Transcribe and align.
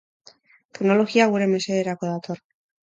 Teknologia 0.77 1.29
gure 1.35 1.51
mesederako 1.55 2.13
dator. 2.13 2.47